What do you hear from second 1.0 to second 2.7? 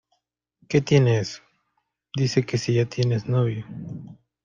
eso! dice que